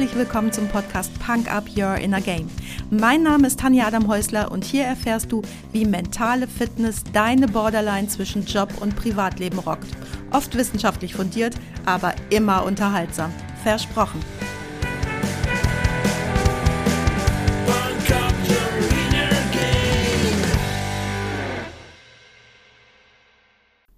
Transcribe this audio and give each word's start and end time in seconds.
herzlich 0.00 0.18
willkommen 0.18 0.50
zum 0.50 0.66
Podcast 0.68 1.12
Punk 1.20 1.52
Up 1.52 1.64
Your 1.76 1.96
Inner 1.96 2.22
Game. 2.22 2.48
Mein 2.90 3.22
Name 3.22 3.46
ist 3.46 3.60
Tanja 3.60 3.86
Adam 3.86 4.08
Häusler 4.08 4.50
und 4.50 4.64
hier 4.64 4.84
erfährst 4.84 5.30
du, 5.30 5.42
wie 5.72 5.84
mentale 5.84 6.46
Fitness 6.46 7.04
deine 7.12 7.46
Borderline 7.46 8.08
zwischen 8.08 8.46
Job 8.46 8.70
und 8.80 8.96
Privatleben 8.96 9.58
rockt. 9.58 9.88
Oft 10.30 10.56
wissenschaftlich 10.56 11.14
fundiert, 11.14 11.54
aber 11.84 12.14
immer 12.30 12.64
unterhaltsam. 12.64 13.30
Versprochen. 13.62 14.20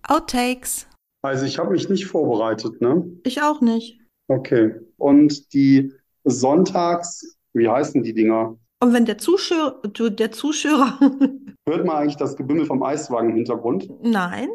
Outtakes. 0.09 0.89
Also 1.23 1.47
ich 1.47 1.61
habe 1.61 1.71
mich 1.71 1.89
nicht 1.89 2.07
vorbereitet, 2.07 2.81
ne? 2.81 3.05
Ich 3.23 3.41
auch 3.41 3.61
nicht. 3.61 4.01
Okay. 4.27 4.75
Und 4.97 5.53
die 5.53 5.93
Sonntags, 6.25 7.37
wie 7.53 7.69
heißen 7.69 8.03
die 8.03 8.15
Dinger? 8.15 8.57
Und 8.81 8.93
wenn 8.93 9.05
der 9.05 9.19
Zuschauer, 9.19 9.81
der 9.85 10.33
Zuschauer, 10.33 10.99
Hört 11.69 11.87
man 11.87 11.97
eigentlich 11.97 12.17
das 12.17 12.37
Gebimmel 12.37 12.67
vom 12.67 12.83
Eiswagen 12.83 13.31
im 13.31 13.37
Hintergrund? 13.37 13.89
nein, 14.03 14.49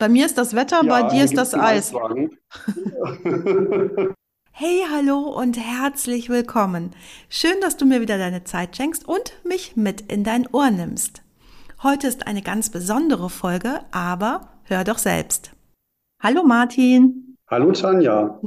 bei 0.00 0.08
mir 0.08 0.26
ist 0.26 0.38
das 0.38 0.54
Wetter, 0.54 0.80
bei 0.84 1.00
Ja, 1.00 1.08
dir 1.08 1.14
hier 1.16 1.24
ist 1.24 1.36
das 1.36 1.54
Eis. 1.54 1.94
Eiswagen. 1.94 2.30
Hey, 4.60 4.80
hallo 4.92 5.20
und 5.20 5.56
herzlich 5.56 6.28
willkommen. 6.28 6.90
Schön, 7.28 7.60
dass 7.60 7.76
du 7.76 7.86
mir 7.86 8.00
wieder 8.00 8.18
deine 8.18 8.42
Zeit 8.42 8.76
schenkst 8.76 9.06
und 9.06 9.34
mich 9.44 9.76
mit 9.76 10.00
in 10.12 10.24
dein 10.24 10.48
Ohr 10.52 10.72
nimmst. 10.72 11.22
Heute 11.84 12.08
ist 12.08 12.26
eine 12.26 12.42
ganz 12.42 12.68
besondere 12.68 13.30
Folge, 13.30 13.82
aber 13.92 14.48
hör 14.64 14.82
doch 14.82 14.98
selbst. 14.98 15.52
Hallo 16.20 16.42
Martin. 16.42 17.27
Hallo 17.50 17.72
Tanja. 17.72 18.38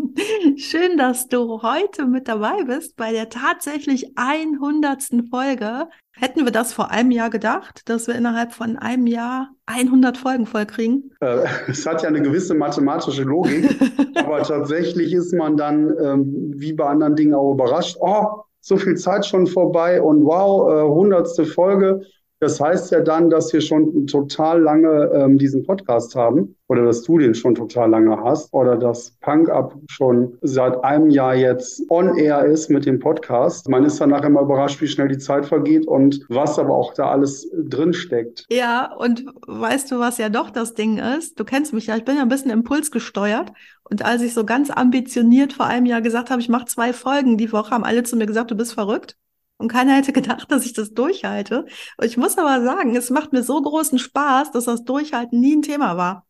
Schön, 0.56 0.96
dass 0.98 1.28
du 1.28 1.62
heute 1.62 2.06
mit 2.06 2.26
dabei 2.26 2.64
bist 2.64 2.96
bei 2.96 3.12
der 3.12 3.28
tatsächlich 3.28 4.10
100. 4.16 5.28
Folge. 5.30 5.86
Hätten 6.10 6.44
wir 6.44 6.50
das 6.50 6.72
vor 6.72 6.90
einem 6.90 7.12
Jahr 7.12 7.30
gedacht, 7.30 7.88
dass 7.88 8.08
wir 8.08 8.16
innerhalb 8.16 8.52
von 8.52 8.76
einem 8.76 9.06
Jahr 9.06 9.50
100 9.66 10.18
Folgen 10.18 10.46
vollkriegen? 10.46 11.12
Äh, 11.20 11.44
es 11.68 11.86
hat 11.86 12.02
ja 12.02 12.08
eine 12.08 12.22
gewisse 12.22 12.54
mathematische 12.54 13.22
Logik, 13.22 13.70
aber 14.16 14.42
tatsächlich 14.42 15.12
ist 15.12 15.32
man 15.32 15.56
dann 15.56 15.94
ähm, 16.02 16.52
wie 16.56 16.72
bei 16.72 16.86
anderen 16.86 17.14
Dingen 17.14 17.34
auch 17.34 17.52
überrascht. 17.52 17.98
Oh, 18.00 18.42
so 18.58 18.76
viel 18.76 18.96
Zeit 18.96 19.26
schon 19.26 19.46
vorbei 19.46 20.02
und 20.02 20.24
wow, 20.24 20.72
äh, 20.72 20.88
hundertste 20.88 21.46
Folge. 21.46 22.00
Das 22.40 22.58
heißt 22.58 22.90
ja 22.90 23.00
dann, 23.00 23.28
dass 23.28 23.52
wir 23.52 23.60
schon 23.60 24.06
total 24.06 24.62
lange 24.62 25.10
ähm, 25.14 25.36
diesen 25.36 25.62
Podcast 25.62 26.16
haben 26.16 26.56
oder 26.68 26.86
dass 26.86 27.02
du 27.02 27.18
den 27.18 27.34
schon 27.34 27.54
total 27.54 27.90
lange 27.90 28.16
hast 28.24 28.52
oder 28.54 28.76
dass 28.76 29.10
Punk 29.20 29.50
Up 29.50 29.74
schon 29.88 30.38
seit 30.40 30.82
einem 30.82 31.10
Jahr 31.10 31.34
jetzt 31.34 31.82
on 31.90 32.16
air 32.16 32.46
ist 32.46 32.70
mit 32.70 32.86
dem 32.86 32.98
Podcast. 32.98 33.68
Man 33.68 33.84
ist 33.84 34.00
dann 34.00 34.08
nachher 34.08 34.28
immer 34.28 34.40
überrascht, 34.40 34.80
wie 34.80 34.88
schnell 34.88 35.08
die 35.08 35.18
Zeit 35.18 35.44
vergeht 35.44 35.86
und 35.86 36.24
was 36.30 36.58
aber 36.58 36.74
auch 36.74 36.94
da 36.94 37.10
alles 37.10 37.50
drin 37.52 37.92
steckt. 37.92 38.46
Ja, 38.50 38.94
und 38.94 39.26
weißt 39.46 39.90
du, 39.90 39.98
was 39.98 40.16
ja 40.16 40.30
doch 40.30 40.48
das 40.48 40.72
Ding 40.72 40.96
ist? 40.96 41.38
Du 41.38 41.44
kennst 41.44 41.74
mich 41.74 41.88
ja, 41.88 41.96
ich 41.96 42.06
bin 42.06 42.16
ja 42.16 42.22
ein 42.22 42.28
bisschen 42.28 42.50
impulsgesteuert. 42.50 43.52
Und 43.84 44.04
als 44.04 44.22
ich 44.22 44.32
so 44.32 44.46
ganz 44.46 44.70
ambitioniert 44.70 45.52
vor 45.52 45.66
einem 45.66 45.84
Jahr 45.84 46.00
gesagt 46.00 46.30
habe, 46.30 46.40
ich 46.40 46.48
mache 46.48 46.64
zwei 46.64 46.94
Folgen 46.94 47.36
die 47.36 47.52
Woche, 47.52 47.72
haben 47.72 47.84
alle 47.84 48.02
zu 48.02 48.16
mir 48.16 48.26
gesagt, 48.26 48.50
du 48.50 48.54
bist 48.54 48.72
verrückt. 48.72 49.16
Und 49.60 49.68
keiner 49.68 49.94
hätte 49.94 50.12
gedacht, 50.14 50.50
dass 50.50 50.64
ich 50.64 50.72
das 50.72 50.94
durchhalte. 50.94 51.66
Ich 52.02 52.16
muss 52.16 52.38
aber 52.38 52.64
sagen, 52.64 52.96
es 52.96 53.10
macht 53.10 53.32
mir 53.32 53.42
so 53.42 53.60
großen 53.60 53.98
Spaß, 53.98 54.52
dass 54.52 54.64
das 54.64 54.84
Durchhalten 54.84 55.38
nie 55.38 55.56
ein 55.56 55.62
Thema 55.62 55.98
war. 55.98 56.26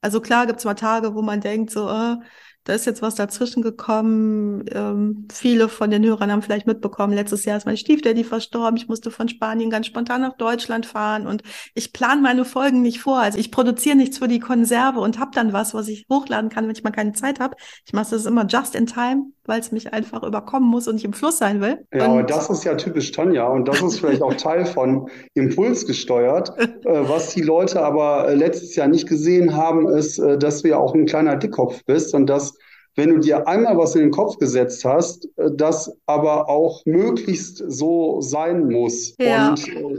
Also 0.00 0.20
klar 0.20 0.46
gibt's 0.46 0.64
mal 0.64 0.74
Tage, 0.74 1.14
wo 1.16 1.22
man 1.22 1.40
denkt, 1.40 1.70
so, 1.72 1.88
äh, 1.88 2.18
da 2.62 2.74
ist 2.74 2.86
jetzt 2.86 3.02
was 3.02 3.16
dazwischen 3.16 3.62
gekommen. 3.62 4.64
Ähm, 4.70 5.26
viele 5.32 5.68
von 5.68 5.90
den 5.90 6.04
Hörern 6.04 6.30
haben 6.30 6.42
vielleicht 6.42 6.68
mitbekommen, 6.68 7.14
letztes 7.14 7.44
Jahr 7.46 7.56
ist 7.56 7.66
mein 7.66 7.76
Stiefdaddy 7.76 8.22
verstorben. 8.22 8.76
Ich 8.76 8.86
musste 8.86 9.10
von 9.10 9.28
Spanien 9.28 9.70
ganz 9.70 9.86
spontan 9.86 10.20
nach 10.20 10.36
Deutschland 10.36 10.86
fahren 10.86 11.26
und 11.26 11.42
ich 11.74 11.92
plane 11.92 12.20
meine 12.20 12.44
Folgen 12.44 12.80
nicht 12.82 13.00
vor. 13.00 13.18
Also 13.18 13.38
ich 13.38 13.50
produziere 13.50 13.96
nichts 13.96 14.18
für 14.18 14.28
die 14.28 14.38
Konserve 14.38 15.00
und 15.00 15.18
habe 15.18 15.32
dann 15.34 15.52
was, 15.52 15.74
was 15.74 15.88
ich 15.88 16.06
hochladen 16.08 16.48
kann, 16.48 16.64
wenn 16.68 16.76
ich 16.76 16.84
mal 16.84 16.92
keine 16.92 17.14
Zeit 17.14 17.40
habe. 17.40 17.56
Ich 17.86 17.92
mache 17.92 18.10
das 18.10 18.24
immer 18.24 18.46
just 18.46 18.76
in 18.76 18.86
time, 18.86 19.32
weil 19.48 19.60
es 19.60 19.72
mich 19.72 19.92
einfach 19.92 20.22
überkommen 20.22 20.68
muss 20.68 20.86
und 20.86 20.96
ich 20.96 21.04
im 21.04 21.14
Fluss 21.14 21.38
sein 21.38 21.60
will. 21.60 21.84
Ja, 21.92 22.04
aber 22.04 22.20
Und 22.20 22.30
das 22.30 22.50
ist 22.50 22.64
ja 22.64 22.74
typisch 22.74 23.10
Tanja 23.12 23.48
und 23.48 23.66
das 23.66 23.82
ist 23.82 24.00
vielleicht 24.00 24.22
auch 24.22 24.34
Teil 24.34 24.66
von 24.66 25.08
Impuls 25.34 25.86
gesteuert. 25.86 26.52
Äh, 26.84 27.08
was 27.08 27.34
die 27.34 27.42
Leute 27.42 27.82
aber 27.82 28.28
äh, 28.28 28.34
letztes 28.34 28.76
Jahr 28.76 28.88
nicht 28.88 29.08
gesehen 29.08 29.56
haben, 29.56 29.88
ist, 29.88 30.18
äh, 30.18 30.38
dass 30.38 30.62
du 30.62 30.68
ja 30.68 30.78
auch 30.78 30.94
ein 30.94 31.06
kleiner 31.06 31.36
Dickkopf 31.36 31.84
bist 31.84 32.14
und 32.14 32.26
dass, 32.26 32.54
wenn 32.94 33.10
du 33.10 33.18
dir 33.18 33.48
einmal 33.48 33.76
was 33.76 33.94
in 33.94 34.02
den 34.02 34.10
Kopf 34.10 34.38
gesetzt 34.38 34.84
hast, 34.84 35.28
das 35.36 35.92
aber 36.06 36.48
auch 36.48 36.84
möglichst 36.84 37.62
so 37.66 38.20
sein 38.20 38.68
muss. 38.68 39.14
Ja. 39.18 39.50
Und 39.50 39.68
äh, 39.68 39.98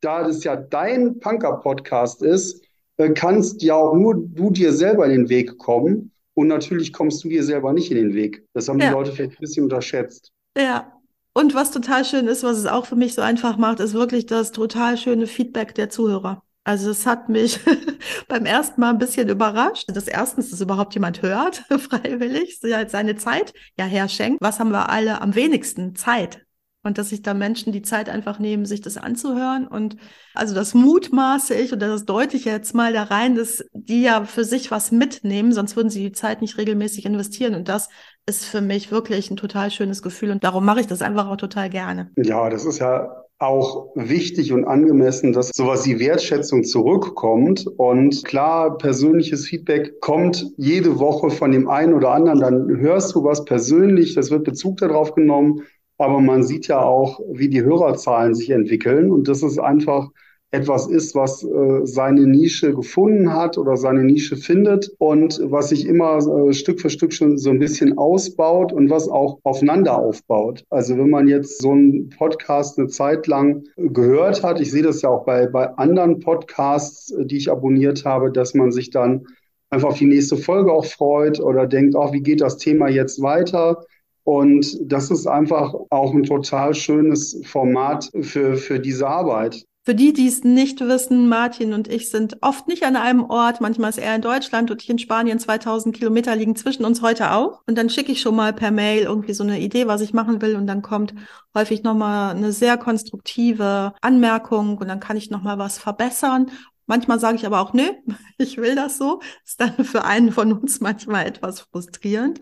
da 0.00 0.22
das 0.22 0.44
ja 0.44 0.56
dein 0.56 1.18
Punker-Podcast 1.20 2.22
ist, 2.22 2.62
äh, 2.96 3.10
kannst 3.10 3.62
ja 3.62 3.74
auch 3.74 3.94
nur 3.94 4.14
du 4.16 4.50
dir 4.50 4.72
selber 4.72 5.06
in 5.06 5.12
den 5.12 5.28
Weg 5.28 5.58
kommen. 5.58 6.12
Und 6.40 6.48
natürlich 6.48 6.94
kommst 6.94 7.22
du 7.22 7.28
dir 7.28 7.44
selber 7.44 7.74
nicht 7.74 7.90
in 7.90 7.98
den 7.98 8.14
Weg. 8.14 8.46
Das 8.54 8.66
haben 8.66 8.78
die 8.78 8.86
Ja. 8.86 8.92
Leute 8.92 9.12
vielleicht 9.12 9.32
ein 9.32 9.40
bisschen 9.40 9.64
unterschätzt. 9.64 10.32
Ja. 10.56 10.90
Und 11.34 11.54
was 11.54 11.70
total 11.70 12.02
schön 12.06 12.28
ist, 12.28 12.42
was 12.44 12.56
es 12.56 12.64
auch 12.64 12.86
für 12.86 12.96
mich 12.96 13.12
so 13.14 13.20
einfach 13.20 13.58
macht, 13.58 13.78
ist 13.78 13.92
wirklich 13.92 14.24
das 14.24 14.50
total 14.50 14.96
schöne 14.96 15.26
Feedback 15.26 15.74
der 15.74 15.90
Zuhörer. 15.90 16.42
Also 16.64 16.88
es 16.90 17.04
hat 17.04 17.28
mich 17.28 17.60
beim 18.28 18.46
ersten 18.46 18.80
Mal 18.80 18.88
ein 18.88 18.98
bisschen 18.98 19.28
überrascht, 19.28 19.84
dass 19.88 20.08
erstens 20.08 20.48
das 20.50 20.62
überhaupt 20.62 20.94
jemand 20.94 21.20
hört, 21.20 21.56
freiwillig, 21.78 22.58
sie 22.58 22.74
halt 22.74 22.90
seine 22.90 23.16
Zeit 23.16 23.52
ja 23.78 23.84
herschenkt. 23.84 24.40
Was 24.40 24.60
haben 24.60 24.70
wir 24.70 24.88
alle 24.88 25.20
am 25.20 25.34
wenigsten? 25.34 25.94
Zeit. 25.94 26.40
Und 26.82 26.96
dass 26.96 27.10
sich 27.10 27.20
da 27.22 27.34
Menschen 27.34 27.72
die 27.72 27.82
Zeit 27.82 28.08
einfach 28.08 28.38
nehmen, 28.38 28.64
sich 28.64 28.80
das 28.80 28.96
anzuhören. 28.96 29.66
Und 29.66 29.96
also 30.34 30.54
das 30.54 30.72
mutmaße 30.72 31.54
ich 31.54 31.72
oder 31.72 31.88
das 31.88 32.06
deute 32.06 32.36
ich 32.36 32.46
jetzt 32.46 32.74
mal 32.74 32.92
da 32.92 33.02
rein, 33.02 33.34
dass 33.34 33.64
die 33.72 34.02
ja 34.02 34.24
für 34.24 34.44
sich 34.44 34.70
was 34.70 34.90
mitnehmen, 34.90 35.52
sonst 35.52 35.76
würden 35.76 35.90
sie 35.90 36.02
die 36.02 36.12
Zeit 36.12 36.40
nicht 36.40 36.56
regelmäßig 36.56 37.04
investieren. 37.04 37.54
Und 37.54 37.68
das 37.68 37.90
ist 38.26 38.46
für 38.46 38.62
mich 38.62 38.90
wirklich 38.90 39.30
ein 39.30 39.36
total 39.36 39.70
schönes 39.70 40.00
Gefühl. 40.00 40.30
Und 40.30 40.42
darum 40.42 40.64
mache 40.64 40.80
ich 40.80 40.86
das 40.86 41.02
einfach 41.02 41.28
auch 41.28 41.36
total 41.36 41.68
gerne. 41.68 42.10
Ja, 42.16 42.48
das 42.48 42.64
ist 42.64 42.78
ja 42.78 43.20
auch 43.40 43.88
wichtig 43.94 44.52
und 44.52 44.66
angemessen, 44.66 45.32
dass 45.32 45.50
sowas 45.54 45.86
wie 45.86 45.98
Wertschätzung 45.98 46.62
zurückkommt. 46.62 47.66
Und 47.78 48.22
klar, 48.24 48.76
persönliches 48.76 49.46
Feedback 49.46 50.00
kommt 50.00 50.46
jede 50.58 50.98
Woche 50.98 51.30
von 51.30 51.50
dem 51.50 51.68
einen 51.68 51.94
oder 51.94 52.10
anderen. 52.10 52.40
Dann 52.40 52.78
hörst 52.78 53.14
du 53.14 53.24
was 53.24 53.46
persönlich, 53.46 54.14
das 54.14 54.30
wird 54.30 54.44
Bezug 54.44 54.76
darauf 54.76 55.14
genommen. 55.14 55.62
Aber 56.00 56.18
man 56.18 56.42
sieht 56.42 56.66
ja 56.66 56.80
auch, 56.80 57.20
wie 57.30 57.50
die 57.50 57.62
Hörerzahlen 57.62 58.34
sich 58.34 58.48
entwickeln 58.48 59.10
und 59.12 59.28
dass 59.28 59.42
es 59.42 59.58
einfach 59.58 60.08
etwas 60.50 60.86
ist, 60.86 61.14
was 61.14 61.44
äh, 61.44 61.80
seine 61.84 62.26
Nische 62.26 62.74
gefunden 62.74 63.34
hat 63.34 63.58
oder 63.58 63.76
seine 63.76 64.02
Nische 64.02 64.38
findet 64.38 64.90
und 64.96 65.38
was 65.44 65.68
sich 65.68 65.86
immer 65.86 66.16
äh, 66.16 66.54
Stück 66.54 66.80
für 66.80 66.88
Stück 66.88 67.12
schon 67.12 67.36
so 67.36 67.50
ein 67.50 67.58
bisschen 67.58 67.98
ausbaut 67.98 68.72
und 68.72 68.88
was 68.88 69.10
auch 69.10 69.40
aufeinander 69.42 69.98
aufbaut. 69.98 70.64
Also 70.70 70.96
wenn 70.96 71.10
man 71.10 71.28
jetzt 71.28 71.60
so 71.60 71.72
einen 71.72 72.08
Podcast 72.08 72.78
eine 72.78 72.88
Zeit 72.88 73.26
lang 73.26 73.64
gehört 73.76 74.42
hat, 74.42 74.58
ich 74.58 74.70
sehe 74.70 74.82
das 74.82 75.02
ja 75.02 75.10
auch 75.10 75.26
bei, 75.26 75.48
bei 75.48 75.68
anderen 75.76 76.18
Podcasts, 76.20 77.14
die 77.24 77.36
ich 77.36 77.50
abonniert 77.50 78.06
habe, 78.06 78.32
dass 78.32 78.54
man 78.54 78.72
sich 78.72 78.88
dann 78.88 79.26
einfach 79.68 79.90
auf 79.90 79.98
die 79.98 80.06
nächste 80.06 80.38
Folge 80.38 80.72
auch 80.72 80.86
freut 80.86 81.40
oder 81.40 81.66
denkt, 81.66 81.94
ach, 81.94 82.12
wie 82.14 82.22
geht 82.22 82.40
das 82.40 82.56
Thema 82.56 82.88
jetzt 82.88 83.20
weiter? 83.20 83.84
Und 84.24 84.78
das 84.82 85.10
ist 85.10 85.26
einfach 85.26 85.74
auch 85.90 86.14
ein 86.14 86.24
total 86.24 86.74
schönes 86.74 87.40
Format 87.44 88.10
für, 88.20 88.56
für 88.56 88.78
diese 88.78 89.08
Arbeit. 89.08 89.64
Für 89.82 89.94
die, 89.94 90.12
die 90.12 90.28
es 90.28 90.44
nicht 90.44 90.80
wissen, 90.80 91.28
Martin 91.28 91.72
und 91.72 91.88
ich 91.88 92.10
sind 92.10 92.36
oft 92.42 92.68
nicht 92.68 92.84
an 92.84 92.96
einem 92.96 93.24
Ort. 93.24 93.62
Manchmal 93.62 93.88
ist 93.88 93.98
er 93.98 94.14
in 94.14 94.20
Deutschland 94.20 94.70
und 94.70 94.82
ich 94.82 94.90
in 94.90 94.98
Spanien. 94.98 95.38
2000 95.38 95.96
Kilometer 95.96 96.36
liegen 96.36 96.54
zwischen 96.54 96.84
uns 96.84 97.00
heute 97.00 97.32
auch. 97.32 97.62
Und 97.66 97.78
dann 97.78 97.88
schicke 97.88 98.12
ich 98.12 98.20
schon 98.20 98.36
mal 98.36 98.52
per 98.52 98.72
Mail 98.72 99.04
irgendwie 99.04 99.32
so 99.32 99.42
eine 99.42 99.58
Idee, 99.58 99.86
was 99.86 100.02
ich 100.02 100.12
machen 100.12 100.42
will. 100.42 100.56
Und 100.56 100.66
dann 100.66 100.82
kommt 100.82 101.14
häufig 101.54 101.82
nochmal 101.82 102.36
eine 102.36 102.52
sehr 102.52 102.76
konstruktive 102.76 103.94
Anmerkung 104.02 104.76
und 104.76 104.86
dann 104.86 105.00
kann 105.00 105.16
ich 105.16 105.30
nochmal 105.30 105.58
was 105.58 105.78
verbessern. 105.78 106.50
Manchmal 106.86 107.18
sage 107.18 107.36
ich 107.36 107.46
aber 107.46 107.60
auch, 107.60 107.72
nö, 107.72 107.84
ich 108.38 108.58
will 108.58 108.74
das 108.74 108.98
so. 108.98 109.20
Ist 109.46 109.62
dann 109.62 109.84
für 109.84 110.04
einen 110.04 110.30
von 110.30 110.52
uns 110.52 110.80
manchmal 110.80 111.26
etwas 111.26 111.60
frustrierend. 111.60 112.38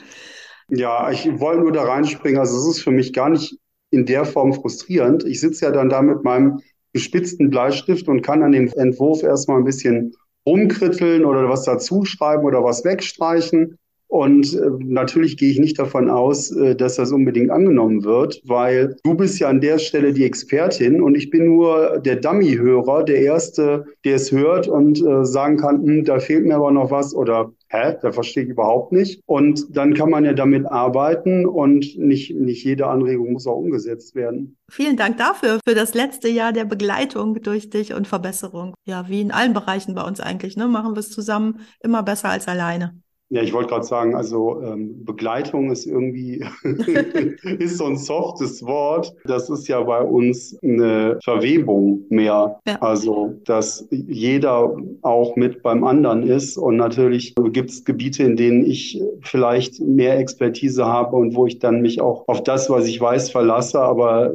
Ja, 0.70 1.10
ich 1.10 1.26
wollte 1.40 1.62
nur 1.62 1.72
da 1.72 1.84
reinspringen. 1.84 2.38
Also 2.38 2.58
es 2.58 2.76
ist 2.76 2.82
für 2.82 2.90
mich 2.90 3.12
gar 3.12 3.30
nicht 3.30 3.56
in 3.90 4.04
der 4.04 4.24
Form 4.24 4.52
frustrierend. 4.52 5.24
Ich 5.24 5.40
sitze 5.40 5.66
ja 5.66 5.70
dann 5.70 5.88
da 5.88 6.02
mit 6.02 6.24
meinem 6.24 6.60
gespitzten 6.92 7.50
Bleistift 7.50 8.08
und 8.08 8.22
kann 8.22 8.42
an 8.42 8.52
dem 8.52 8.68
Entwurf 8.76 9.22
erstmal 9.22 9.58
ein 9.58 9.64
bisschen 9.64 10.14
rumkritteln 10.46 11.24
oder 11.24 11.48
was 11.48 11.64
dazuschreiben 11.64 12.44
oder 12.44 12.62
was 12.64 12.84
wegstreichen. 12.84 13.78
Und 14.10 14.54
äh, 14.54 14.70
natürlich 14.78 15.36
gehe 15.36 15.50
ich 15.50 15.58
nicht 15.58 15.78
davon 15.78 16.08
aus, 16.08 16.50
äh, 16.50 16.74
dass 16.74 16.96
das 16.96 17.12
unbedingt 17.12 17.50
angenommen 17.50 18.04
wird, 18.04 18.40
weil 18.46 18.96
du 19.04 19.14
bist 19.14 19.38
ja 19.38 19.48
an 19.48 19.60
der 19.60 19.78
Stelle 19.78 20.14
die 20.14 20.24
Expertin 20.24 21.02
und 21.02 21.14
ich 21.14 21.28
bin 21.28 21.44
nur 21.44 21.98
der 21.98 22.16
Dummy-Hörer, 22.16 23.04
der 23.04 23.20
Erste, 23.20 23.84
der 24.06 24.16
es 24.16 24.32
hört 24.32 24.66
und 24.66 24.98
äh, 25.04 25.26
sagen 25.26 25.58
kann, 25.58 25.82
hm, 25.82 26.04
da 26.04 26.20
fehlt 26.20 26.46
mir 26.46 26.56
aber 26.56 26.70
noch 26.70 26.90
was 26.90 27.14
oder 27.14 27.52
hä, 27.68 27.96
da 28.00 28.12
verstehe 28.12 28.44
ich 28.44 28.50
überhaupt 28.50 28.92
nicht. 28.92 29.20
Und 29.26 29.76
dann 29.76 29.94
kann 29.94 30.10
man 30.10 30.24
ja 30.24 30.32
damit 30.32 30.66
arbeiten 30.66 31.46
und 31.46 31.96
nicht, 31.98 32.34
nicht 32.34 32.64
jede 32.64 32.86
Anregung 32.86 33.32
muss 33.32 33.46
auch 33.46 33.56
umgesetzt 33.56 34.14
werden. 34.14 34.56
Vielen 34.70 34.96
Dank 34.96 35.16
dafür, 35.18 35.60
für 35.66 35.74
das 35.74 35.94
letzte 35.94 36.28
Jahr 36.28 36.52
der 36.52 36.64
Begleitung 36.64 37.40
durch 37.42 37.70
dich 37.70 37.94
und 37.94 38.06
Verbesserung. 38.06 38.74
Ja, 38.84 39.08
wie 39.08 39.20
in 39.20 39.32
allen 39.32 39.54
Bereichen 39.54 39.94
bei 39.94 40.02
uns 40.02 40.20
eigentlich, 40.20 40.56
ne? 40.56 40.68
Machen 40.68 40.94
wir 40.94 41.00
es 41.00 41.10
zusammen 41.10 41.60
immer 41.80 42.02
besser 42.02 42.28
als 42.28 42.48
alleine. 42.48 43.00
Ja, 43.30 43.42
ich 43.42 43.52
wollte 43.52 43.68
gerade 43.68 43.84
sagen, 43.84 44.14
also 44.14 44.62
ähm, 44.62 45.04
Begleitung 45.04 45.70
ist 45.70 45.84
irgendwie 45.84 46.42
ist 47.58 47.76
so 47.76 47.84
ein 47.84 47.98
softes 47.98 48.64
Wort. 48.64 49.14
Das 49.24 49.50
ist 49.50 49.68
ja 49.68 49.82
bei 49.82 50.00
uns 50.00 50.56
eine 50.62 51.18
Verwebung 51.22 52.04
mehr. 52.08 52.58
Ja. 52.66 52.80
Also, 52.80 53.34
dass 53.44 53.86
jeder 53.90 54.76
auch 55.02 55.36
mit 55.36 55.62
beim 55.62 55.84
anderen 55.84 56.22
ist. 56.22 56.56
Und 56.56 56.76
natürlich 56.76 57.34
gibt 57.52 57.70
es 57.70 57.84
Gebiete, 57.84 58.22
in 58.22 58.36
denen 58.36 58.64
ich 58.64 59.02
vielleicht 59.20 59.78
mehr 59.80 60.18
Expertise 60.18 60.86
habe 60.86 61.16
und 61.16 61.34
wo 61.34 61.46
ich 61.46 61.58
dann 61.58 61.82
mich 61.82 62.00
auch 62.00 62.26
auf 62.28 62.42
das, 62.42 62.70
was 62.70 62.86
ich 62.86 62.98
weiß, 62.98 63.30
verlasse. 63.30 63.78
Aber 63.78 64.32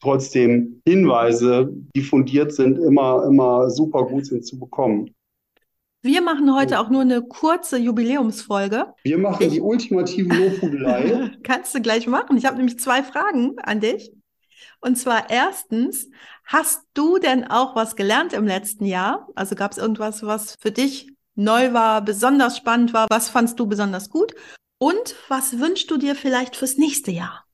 trotzdem 0.00 0.80
Hinweise, 0.86 1.72
die 1.96 2.02
fundiert 2.02 2.52
sind, 2.52 2.78
immer, 2.78 3.24
immer 3.26 3.70
super 3.70 4.04
gut 4.04 4.26
sind 4.26 4.46
zu 4.46 4.56
bekommen. 4.58 5.10
Wir 6.06 6.22
machen 6.22 6.54
heute 6.54 6.78
auch 6.78 6.88
nur 6.88 7.00
eine 7.00 7.20
kurze 7.20 7.78
Jubiläumsfolge. 7.78 8.94
Wir 9.02 9.18
machen 9.18 9.42
ich, 9.42 9.54
die 9.54 9.60
ultimative 9.60 10.32
Lobhudelei. 10.32 11.32
Kannst 11.42 11.74
du 11.74 11.82
gleich 11.82 12.06
machen. 12.06 12.36
Ich 12.36 12.46
habe 12.46 12.58
nämlich 12.58 12.78
zwei 12.78 13.02
Fragen 13.02 13.58
an 13.58 13.80
dich. 13.80 14.12
Und 14.80 14.96
zwar 14.96 15.30
erstens, 15.30 16.08
hast 16.44 16.82
du 16.94 17.18
denn 17.18 17.42
auch 17.42 17.74
was 17.74 17.96
gelernt 17.96 18.34
im 18.34 18.46
letzten 18.46 18.84
Jahr? 18.84 19.26
Also 19.34 19.56
gab 19.56 19.72
es 19.72 19.78
irgendwas, 19.78 20.22
was 20.22 20.54
für 20.60 20.70
dich 20.70 21.10
neu 21.34 21.72
war, 21.72 22.04
besonders 22.04 22.56
spannend 22.56 22.94
war? 22.94 23.08
Was 23.10 23.28
fandst 23.28 23.58
du 23.58 23.66
besonders 23.66 24.08
gut? 24.08 24.32
Und 24.78 25.16
was 25.26 25.58
wünschst 25.58 25.90
du 25.90 25.96
dir 25.96 26.14
vielleicht 26.14 26.54
fürs 26.54 26.78
nächste 26.78 27.10
Jahr? 27.10 27.44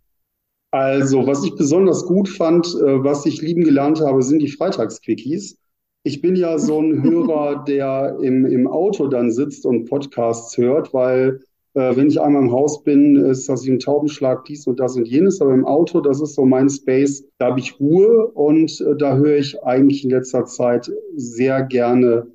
Also, 0.73 1.27
was 1.27 1.43
ich 1.43 1.55
besonders 1.57 2.05
gut 2.05 2.29
fand, 2.29 2.67
äh, 2.67 3.03
was 3.03 3.25
ich 3.25 3.41
lieben 3.41 3.65
gelernt 3.65 4.03
habe, 4.03 4.23
sind 4.23 4.41
die 4.41 4.51
Freitagsquickies. 4.51 5.57
Ich 6.05 6.21
bin 6.21 6.35
ja 6.35 6.59
so 6.59 6.81
ein 6.81 7.03
Hörer, 7.03 7.65
der 7.69 8.19
im, 8.21 8.45
im 8.45 8.67
Auto 8.67 9.07
dann 9.07 9.31
sitzt 9.31 9.67
und 9.67 9.85
Podcasts 9.85 10.57
hört, 10.57 10.93
weil 10.93 11.41
äh, 11.75 11.97
wenn 11.97 12.09
ich 12.09 12.21
einmal 12.21 12.43
im 12.43 12.53
Haus 12.53 12.83
bin, 12.83 13.17
ist 13.17 13.49
das 13.49 13.67
ein 13.67 13.79
Taubenschlag, 13.79 14.45
dies 14.45 14.67
und 14.67 14.79
das 14.79 14.97
und 14.97 15.07
jenes. 15.07 15.41
Aber 15.41 15.55
im 15.55 15.65
Auto, 15.65 16.01
das 16.01 16.21
ist 16.21 16.35
so 16.35 16.45
mein 16.45 16.69
Space, 16.69 17.25
da 17.39 17.47
habe 17.47 17.61
ich 17.61 17.79
Ruhe 17.81 18.27
und 18.29 18.81
äh, 18.81 18.97
da 18.97 19.17
höre 19.17 19.39
ich 19.39 19.63
eigentlich 19.63 20.05
in 20.05 20.11
letzter 20.11 20.45
Zeit 20.45 20.91
sehr 21.17 21.63
gerne 21.63 22.27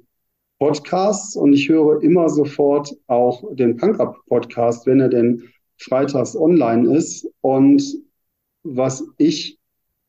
Podcasts 0.59 1.35
und 1.35 1.53
ich 1.53 1.69
höre 1.69 2.01
immer 2.01 2.29
sofort 2.29 2.95
auch 3.05 3.43
den 3.53 3.75
Punk 3.75 3.99
Up 3.99 4.17
Podcast, 4.27 4.87
wenn 4.87 4.99
er 4.99 5.09
denn 5.09 5.43
freitags 5.79 6.35
online 6.35 6.97
ist. 6.97 7.29
Und 7.41 7.83
was 8.63 9.03
ich 9.17 9.59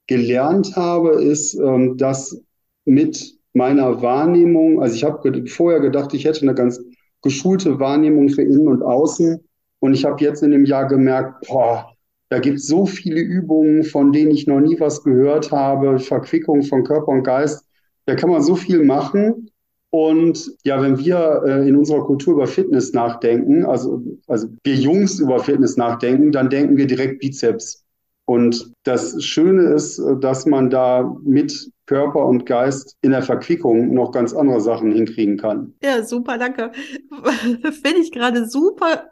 gelernt 0.06 0.74
habe, 0.74 1.22
ist, 1.22 1.54
ähm, 1.54 1.98
dass 1.98 2.40
mit 2.86 3.37
meiner 3.58 4.00
Wahrnehmung, 4.00 4.80
also 4.80 4.94
ich 4.94 5.04
habe 5.04 5.46
vorher 5.46 5.80
gedacht, 5.80 6.14
ich 6.14 6.24
hätte 6.24 6.40
eine 6.42 6.54
ganz 6.54 6.80
geschulte 7.22 7.78
Wahrnehmung 7.78 8.30
für 8.30 8.42
innen 8.42 8.68
und 8.68 8.82
außen. 8.82 9.40
Und 9.80 9.94
ich 9.94 10.04
habe 10.04 10.22
jetzt 10.24 10.42
in 10.42 10.50
dem 10.50 10.64
Jahr 10.64 10.88
gemerkt, 10.88 11.46
boah, 11.48 11.92
da 12.30 12.38
gibt 12.38 12.58
es 12.58 12.66
so 12.66 12.86
viele 12.86 13.20
Übungen, 13.20 13.84
von 13.84 14.12
denen 14.12 14.30
ich 14.30 14.46
noch 14.46 14.60
nie 14.60 14.78
was 14.80 15.02
gehört 15.02 15.50
habe, 15.50 15.98
Verquickung 15.98 16.62
von 16.62 16.84
Körper 16.84 17.08
und 17.08 17.22
Geist. 17.22 17.64
Da 18.06 18.14
kann 18.14 18.30
man 18.30 18.42
so 18.42 18.54
viel 18.54 18.84
machen. 18.84 19.50
Und 19.90 20.50
ja, 20.64 20.80
wenn 20.82 20.98
wir 20.98 21.42
äh, 21.46 21.68
in 21.68 21.76
unserer 21.76 22.04
Kultur 22.04 22.34
über 22.34 22.46
Fitness 22.46 22.92
nachdenken, 22.92 23.64
also, 23.64 24.02
also 24.26 24.48
wir 24.64 24.74
Jungs 24.74 25.18
über 25.18 25.38
Fitness 25.38 25.76
nachdenken, 25.76 26.30
dann 26.30 26.50
denken 26.50 26.76
wir 26.76 26.86
direkt 26.86 27.20
Bizeps. 27.20 27.84
Und 28.28 28.74
das 28.82 29.24
Schöne 29.24 29.72
ist, 29.72 29.98
äh, 29.98 30.18
dass 30.20 30.44
man 30.44 30.68
da 30.68 31.16
mit 31.22 31.70
Körper 31.86 32.26
und 32.26 32.44
Geist 32.44 32.94
in 33.00 33.12
der 33.12 33.22
Verquickung 33.22 33.94
noch 33.94 34.12
ganz 34.12 34.34
andere 34.34 34.60
Sachen 34.60 34.92
hinkriegen 34.92 35.38
kann. 35.38 35.72
Ja, 35.82 36.02
super, 36.02 36.36
danke. 36.36 36.70
Finde 37.72 38.00
ich 38.02 38.12
gerade 38.12 38.46
super 38.46 39.08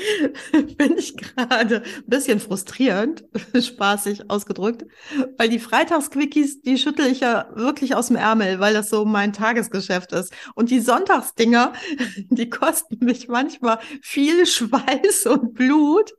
Finde 0.52 0.98
ich 0.98 1.16
gerade 1.16 1.76
ein 1.76 2.04
bisschen 2.06 2.40
frustrierend, 2.40 3.24
spaßig 3.54 4.30
ausgedrückt, 4.30 4.86
weil 5.38 5.48
die 5.48 5.58
Freitagsquickies, 5.58 6.62
die 6.62 6.78
schüttel 6.78 7.06
ich 7.06 7.20
ja 7.20 7.48
wirklich 7.54 7.94
aus 7.94 8.08
dem 8.08 8.16
Ärmel, 8.16 8.60
weil 8.60 8.74
das 8.74 8.90
so 8.90 9.04
mein 9.04 9.32
Tagesgeschäft 9.32 10.12
ist. 10.12 10.32
Und 10.54 10.70
die 10.70 10.80
Sonntagsdinger, 10.80 11.72
die 12.30 12.50
kosten 12.50 13.04
mich 13.04 13.28
manchmal 13.28 13.78
viel 14.02 14.46
Schweiß 14.46 15.26
und 15.26 15.54
Blut. 15.54 16.12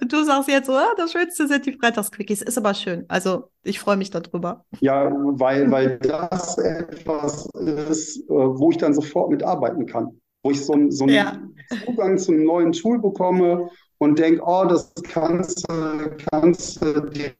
Du 0.00 0.24
sagst 0.24 0.48
jetzt 0.48 0.66
so, 0.66 0.72
ah, 0.72 0.94
das 0.96 1.12
Schönste 1.12 1.46
sind 1.46 1.66
die 1.66 1.74
Freitagsquickies. 1.74 2.42
Ist 2.42 2.58
aber 2.58 2.74
schön. 2.74 3.04
Also 3.08 3.50
ich 3.62 3.78
freue 3.78 3.96
mich 3.96 4.10
darüber. 4.10 4.64
Ja, 4.80 5.10
weil, 5.12 5.70
weil 5.70 5.98
das 5.98 6.58
etwas 6.58 7.48
ist, 7.54 8.18
äh, 8.18 8.32
wo 8.32 8.70
ich 8.70 8.78
dann 8.78 8.94
sofort 8.94 9.30
mitarbeiten 9.30 9.86
kann 9.86 10.20
wo 10.42 10.50
ich 10.50 10.64
so, 10.64 10.74
so 10.90 11.04
einen 11.04 11.14
ja. 11.14 11.38
Zugang 11.84 12.18
zu 12.18 12.32
einem 12.32 12.44
neuen 12.44 12.72
Tool 12.72 13.00
bekomme 13.00 13.70
und 13.98 14.18
denke, 14.18 14.42
oh, 14.44 14.64
das 14.64 14.92
kannst 15.04 15.68
du 15.68 16.16
kannst 16.30 16.80
direkt 16.80 17.36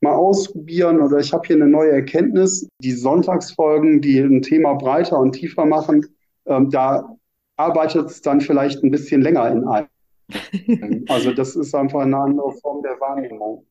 mal 0.00 0.14
ausprobieren 0.14 1.00
oder 1.00 1.18
ich 1.18 1.32
habe 1.32 1.46
hier 1.46 1.56
eine 1.56 1.68
neue 1.68 1.92
Erkenntnis. 1.92 2.68
Die 2.82 2.92
Sonntagsfolgen, 2.92 4.00
die 4.00 4.18
ein 4.18 4.42
Thema 4.42 4.74
breiter 4.74 5.18
und 5.18 5.32
tiefer 5.32 5.64
machen, 5.64 6.06
ähm, 6.46 6.70
da 6.70 7.16
arbeitet 7.56 8.06
es 8.06 8.22
dann 8.22 8.40
vielleicht 8.40 8.82
ein 8.82 8.90
bisschen 8.90 9.22
länger 9.22 9.50
in 9.50 9.64
einem. 9.66 9.88
Also 11.08 11.32
das 11.32 11.56
ist 11.56 11.74
einfach 11.74 12.00
eine 12.00 12.18
andere 12.18 12.52
Form 12.52 12.82
der 12.82 13.00
Wahrnehmung. 13.00 13.64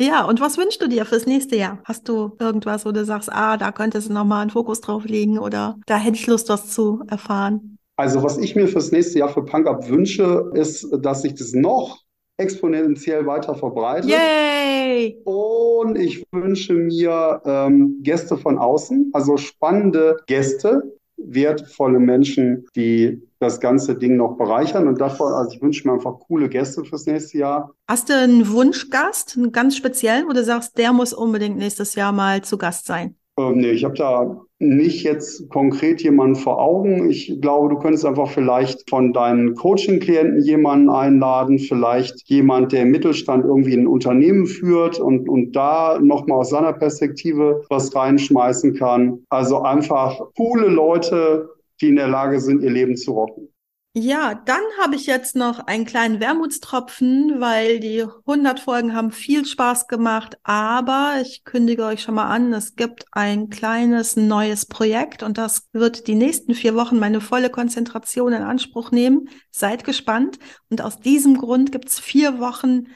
Ja, 0.00 0.24
und 0.24 0.40
was 0.40 0.56
wünschst 0.56 0.80
du 0.80 0.88
dir 0.88 1.04
fürs 1.04 1.26
nächste 1.26 1.56
Jahr? 1.56 1.78
Hast 1.84 2.08
du 2.08 2.32
irgendwas, 2.40 2.86
wo 2.86 2.92
du 2.92 3.04
sagst, 3.04 3.30
ah, 3.30 3.58
da 3.58 3.70
könntest 3.70 4.08
du 4.08 4.14
nochmal 4.14 4.40
einen 4.40 4.50
Fokus 4.50 4.80
drauf 4.80 5.04
legen 5.04 5.38
oder 5.38 5.78
da 5.86 5.98
hätte 5.98 6.16
ich 6.16 6.26
Lust, 6.26 6.48
was 6.48 6.70
zu 6.70 7.02
erfahren? 7.06 7.76
Also 7.96 8.22
was 8.22 8.38
ich 8.38 8.56
mir 8.56 8.66
fürs 8.66 8.92
nächste 8.92 9.18
Jahr 9.18 9.28
für 9.28 9.44
PunkUp 9.44 9.90
wünsche, 9.90 10.50
ist, 10.54 10.88
dass 11.02 11.20
sich 11.20 11.34
das 11.34 11.52
noch 11.52 11.98
exponentiell 12.38 13.26
weiter 13.26 13.54
verbreitet. 13.54 14.10
Yay! 14.10 15.20
Und 15.24 15.98
ich 15.98 16.24
wünsche 16.32 16.72
mir 16.72 17.42
ähm, 17.44 17.98
Gäste 18.02 18.38
von 18.38 18.56
außen, 18.56 19.10
also 19.12 19.36
spannende 19.36 20.16
Gäste, 20.26 20.96
wertvolle 21.18 22.00
Menschen, 22.00 22.66
die 22.74 23.20
das 23.40 23.58
ganze 23.58 23.96
Ding 23.96 24.16
noch 24.16 24.36
bereichern. 24.36 24.86
Und 24.86 25.00
davon, 25.00 25.32
also 25.32 25.54
ich 25.54 25.62
wünsche 25.62 25.88
mir 25.88 25.94
einfach 25.94 26.20
coole 26.20 26.48
Gäste 26.48 26.84
fürs 26.84 27.06
nächste 27.06 27.38
Jahr. 27.38 27.72
Hast 27.88 28.08
du 28.08 28.14
einen 28.14 28.52
Wunschgast, 28.52 29.36
einen 29.36 29.50
ganz 29.50 29.76
speziellen, 29.76 30.26
wo 30.28 30.32
du 30.32 30.44
sagst, 30.44 30.78
der 30.78 30.92
muss 30.92 31.12
unbedingt 31.12 31.56
nächstes 31.56 31.94
Jahr 31.94 32.12
mal 32.12 32.42
zu 32.42 32.58
Gast 32.58 32.86
sein? 32.86 33.16
Ähm, 33.38 33.58
nee, 33.58 33.70
ich 33.70 33.84
habe 33.84 33.94
da 33.94 34.40
nicht 34.58 35.04
jetzt 35.04 35.48
konkret 35.48 36.02
jemanden 36.02 36.36
vor 36.36 36.60
Augen. 36.60 37.08
Ich 37.08 37.40
glaube, 37.40 37.70
du 37.70 37.78
könntest 37.78 38.04
einfach 38.04 38.28
vielleicht 38.28 38.90
von 38.90 39.14
deinen 39.14 39.54
Coaching-Klienten 39.54 40.42
jemanden 40.42 40.90
einladen, 40.90 41.58
vielleicht 41.58 42.28
jemand, 42.28 42.72
der 42.72 42.82
im 42.82 42.90
Mittelstand 42.90 43.46
irgendwie 43.46 43.74
ein 43.74 43.86
Unternehmen 43.86 44.46
führt 44.46 45.00
und, 45.00 45.30
und 45.30 45.52
da 45.52 45.98
nochmal 46.02 46.40
aus 46.40 46.50
seiner 46.50 46.74
Perspektive 46.74 47.62
was 47.70 47.94
reinschmeißen 47.94 48.74
kann. 48.74 49.20
Also 49.30 49.62
einfach 49.62 50.20
coole 50.36 50.68
Leute, 50.68 51.48
die 51.80 51.88
in 51.88 51.96
der 51.96 52.08
Lage 52.08 52.40
sind, 52.40 52.62
ihr 52.62 52.70
Leben 52.70 52.96
zu 52.96 53.12
rocken. 53.12 53.48
Ja, 53.92 54.34
dann 54.34 54.62
habe 54.80 54.94
ich 54.94 55.06
jetzt 55.06 55.34
noch 55.34 55.66
einen 55.66 55.84
kleinen 55.84 56.20
Wermutstropfen, 56.20 57.40
weil 57.40 57.80
die 57.80 58.04
100 58.24 58.60
Folgen 58.60 58.94
haben 58.94 59.10
viel 59.10 59.44
Spaß 59.44 59.88
gemacht, 59.88 60.38
aber 60.44 61.14
ich 61.20 61.42
kündige 61.42 61.84
euch 61.84 62.02
schon 62.02 62.14
mal 62.14 62.28
an, 62.28 62.52
es 62.52 62.76
gibt 62.76 63.06
ein 63.10 63.50
kleines 63.50 64.14
neues 64.14 64.66
Projekt 64.66 65.24
und 65.24 65.38
das 65.38 65.66
wird 65.72 66.06
die 66.06 66.14
nächsten 66.14 66.54
vier 66.54 66.76
Wochen 66.76 67.00
meine 67.00 67.20
volle 67.20 67.50
Konzentration 67.50 68.32
in 68.32 68.42
Anspruch 68.42 68.92
nehmen. 68.92 69.28
Seid 69.50 69.82
gespannt 69.82 70.38
und 70.68 70.82
aus 70.82 71.00
diesem 71.00 71.36
Grund 71.36 71.72
gibt 71.72 71.88
es 71.88 71.98
vier 71.98 72.38
Wochen 72.38 72.86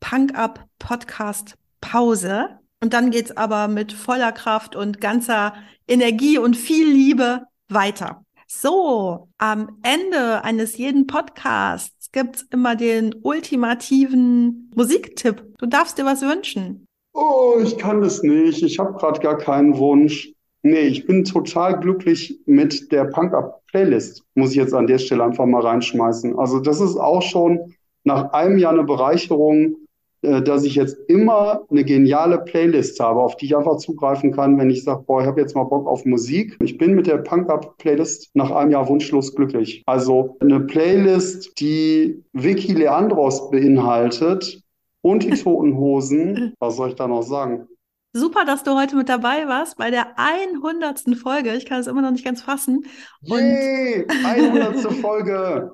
Punk 0.00 0.34
Up 0.38 0.66
Podcast 0.78 1.54
Pause 1.80 2.58
und 2.82 2.92
dann 2.92 3.10
geht's 3.10 3.34
aber 3.34 3.68
mit 3.68 3.94
voller 3.94 4.32
Kraft 4.32 4.76
und 4.76 5.00
ganzer 5.00 5.54
Energie 5.88 6.36
und 6.36 6.58
viel 6.58 6.92
Liebe 6.92 7.46
weiter. 7.68 8.22
So, 8.54 9.28
am 9.38 9.78
Ende 9.82 10.44
eines 10.44 10.76
jeden 10.76 11.06
Podcasts 11.06 12.12
gibt's 12.12 12.46
immer 12.50 12.76
den 12.76 13.14
ultimativen 13.22 14.70
Musiktipp. 14.76 15.42
Du 15.58 15.66
darfst 15.66 15.96
dir 15.96 16.04
was 16.04 16.20
wünschen. 16.20 16.84
Oh, 17.14 17.54
ich 17.62 17.78
kann 17.78 18.02
das 18.02 18.22
nicht. 18.22 18.62
Ich 18.62 18.78
habe 18.78 18.92
gerade 18.92 19.20
gar 19.20 19.38
keinen 19.38 19.78
Wunsch. 19.78 20.32
Nee, 20.62 20.82
ich 20.82 21.06
bin 21.06 21.24
total 21.24 21.80
glücklich 21.80 22.40
mit 22.44 22.92
der 22.92 23.06
Punk-Up-Playlist, 23.06 24.22
muss 24.34 24.50
ich 24.50 24.56
jetzt 24.56 24.74
an 24.74 24.86
der 24.86 24.98
Stelle 24.98 25.24
einfach 25.24 25.46
mal 25.46 25.62
reinschmeißen. 25.62 26.38
Also 26.38 26.60
das 26.60 26.80
ist 26.80 26.98
auch 26.98 27.22
schon 27.22 27.74
nach 28.04 28.32
einem 28.32 28.58
Jahr 28.58 28.74
eine 28.74 28.84
Bereicherung, 28.84 29.76
dass 30.22 30.64
ich 30.64 30.76
jetzt 30.76 30.96
immer 31.08 31.62
eine 31.70 31.84
geniale 31.84 32.38
Playlist 32.38 33.00
habe, 33.00 33.20
auf 33.20 33.36
die 33.36 33.46
ich 33.46 33.56
einfach 33.56 33.76
zugreifen 33.76 34.32
kann, 34.32 34.58
wenn 34.58 34.70
ich 34.70 34.84
sage, 34.84 35.02
boah, 35.06 35.20
ich 35.20 35.26
habe 35.26 35.40
jetzt 35.40 35.56
mal 35.56 35.64
Bock 35.64 35.86
auf 35.86 36.04
Musik. 36.04 36.56
Ich 36.62 36.78
bin 36.78 36.94
mit 36.94 37.06
der 37.06 37.18
Punk-Up-Playlist 37.18 38.30
nach 38.34 38.50
einem 38.50 38.70
Jahr 38.70 38.88
wunschlos 38.88 39.34
glücklich. 39.34 39.82
Also 39.86 40.36
eine 40.40 40.60
Playlist, 40.60 41.58
die 41.60 42.22
Vicky 42.32 42.72
Leandros 42.72 43.50
beinhaltet 43.50 44.62
und 45.02 45.24
die 45.24 45.30
Toten 45.42 45.76
Hosen. 45.76 46.54
Was 46.60 46.76
soll 46.76 46.90
ich 46.90 46.94
da 46.94 47.08
noch 47.08 47.22
sagen? 47.22 47.66
Super, 48.14 48.44
dass 48.44 48.62
du 48.62 48.72
heute 48.74 48.94
mit 48.94 49.08
dabei 49.08 49.48
warst 49.48 49.78
bei 49.78 49.90
der 49.90 50.18
100. 50.18 51.16
Folge. 51.16 51.54
Ich 51.54 51.64
kann 51.64 51.80
es 51.80 51.86
immer 51.86 52.02
noch 52.02 52.10
nicht 52.10 52.24
ganz 52.24 52.42
fassen. 52.42 52.84
Yay, 53.22 54.06
100. 54.24 54.92
Folge. 55.00 55.72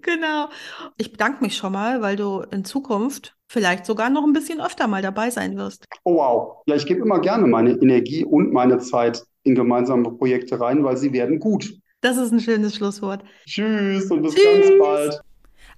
genau. 0.00 0.48
Ich 0.96 1.10
bedanke 1.10 1.42
mich 1.42 1.56
schon 1.56 1.72
mal, 1.72 2.00
weil 2.00 2.14
du 2.14 2.42
in 2.52 2.64
Zukunft 2.64 3.34
vielleicht 3.48 3.84
sogar 3.84 4.10
noch 4.10 4.22
ein 4.22 4.32
bisschen 4.32 4.60
öfter 4.60 4.86
mal 4.86 5.02
dabei 5.02 5.30
sein 5.30 5.56
wirst. 5.56 5.86
Oh 6.04 6.16
wow. 6.16 6.62
Ja, 6.66 6.76
ich 6.76 6.86
gebe 6.86 7.00
immer 7.00 7.18
gerne 7.18 7.48
meine 7.48 7.72
Energie 7.72 8.24
und 8.24 8.52
meine 8.52 8.78
Zeit 8.78 9.24
in 9.42 9.56
gemeinsame 9.56 10.12
Projekte 10.12 10.60
rein, 10.60 10.84
weil 10.84 10.96
sie 10.96 11.12
werden 11.12 11.40
gut. 11.40 11.74
Das 12.00 12.16
ist 12.16 12.30
ein 12.32 12.40
schönes 12.40 12.76
Schlusswort. 12.76 13.24
Tschüss 13.46 14.08
und 14.10 14.22
bis 14.22 14.34
Tschüss. 14.34 14.68
ganz 14.68 14.78
bald. 14.78 15.20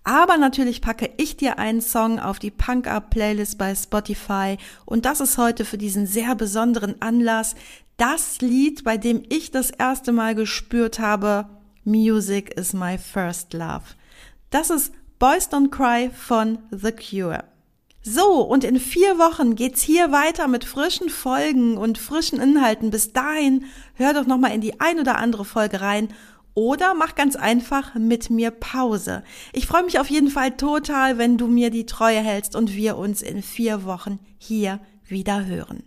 Aber 0.04 0.36
natürlich 0.36 0.82
packe 0.82 1.10
ich 1.16 1.38
dir 1.38 1.58
einen 1.58 1.80
Song 1.80 2.20
auf 2.20 2.38
die 2.38 2.50
Punk 2.50 2.86
Up 2.86 3.08
Playlist 3.08 3.56
bei 3.56 3.74
Spotify 3.74 4.58
und 4.84 5.06
das 5.06 5.20
ist 5.20 5.38
heute 5.38 5.64
für 5.64 5.78
diesen 5.78 6.06
sehr 6.06 6.34
besonderen 6.34 7.00
Anlass 7.00 7.54
das 7.96 8.40
Lied, 8.40 8.84
bei 8.84 8.98
dem 8.98 9.22
ich 9.28 9.50
das 9.50 9.70
erste 9.70 10.12
Mal 10.12 10.34
gespürt 10.34 10.98
habe, 10.98 11.46
Music 11.84 12.50
is 12.58 12.72
my 12.72 12.98
first 12.98 13.54
love. 13.54 13.82
Das 14.50 14.70
ist 14.70 14.92
Boys 15.18 15.48
Don't 15.48 15.70
Cry 15.70 16.10
von 16.10 16.58
The 16.70 16.92
Cure. 16.92 17.44
So, 18.02 18.42
und 18.42 18.64
in 18.64 18.78
vier 18.78 19.18
Wochen 19.18 19.54
geht's 19.54 19.80
hier 19.80 20.12
weiter 20.12 20.46
mit 20.46 20.64
frischen 20.64 21.08
Folgen 21.08 21.78
und 21.78 21.96
frischen 21.96 22.38
Inhalten. 22.38 22.90
Bis 22.90 23.14
dahin 23.14 23.64
hör 23.94 24.12
doch 24.12 24.26
noch 24.26 24.36
mal 24.36 24.52
in 24.52 24.60
die 24.60 24.78
ein 24.80 24.98
oder 24.98 25.16
andere 25.16 25.46
Folge 25.46 25.80
rein 25.80 26.08
oder 26.54 26.94
mach 26.94 27.14
ganz 27.14 27.36
einfach 27.36 27.94
mit 27.94 28.30
mir 28.30 28.50
Pause. 28.50 29.22
Ich 29.52 29.66
freue 29.66 29.82
mich 29.82 29.98
auf 29.98 30.08
jeden 30.08 30.30
Fall 30.30 30.56
total, 30.56 31.18
wenn 31.18 31.36
du 31.36 31.48
mir 31.48 31.70
die 31.70 31.86
Treue 31.86 32.20
hältst 32.20 32.56
und 32.56 32.74
wir 32.74 32.96
uns 32.96 33.22
in 33.22 33.42
vier 33.42 33.84
Wochen 33.84 34.18
hier 34.38 34.80
wieder 35.04 35.46
hören. 35.46 35.82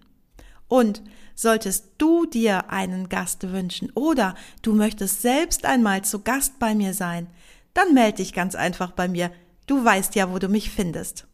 Und 0.68 1.02
solltest 1.36 1.92
du 1.98 2.26
dir 2.26 2.70
einen 2.70 3.10
Gast 3.10 3.52
wünschen 3.52 3.92
oder 3.94 4.36
du 4.62 4.74
möchtest 4.74 5.22
selbst 5.22 5.66
einmal 5.66 6.04
zu 6.04 6.20
Gast 6.20 6.60
bei 6.60 6.76
mir 6.76 6.94
sein, 6.94 7.28
dann 7.74 7.94
melde 7.94 8.18
dich 8.18 8.34
ganz 8.34 8.56
einfach 8.56 8.92
bei 8.92 9.08
mir. 9.08 9.32
Du 9.68 9.84
weißt 9.84 10.16
ja, 10.16 10.32
wo 10.32 10.40
du 10.40 10.50
mich 10.50 10.70
findest. 10.72 11.26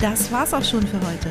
Das 0.00 0.32
war's 0.32 0.52
auch 0.52 0.64
schon 0.64 0.84
für 0.84 1.00
heute. 1.00 1.30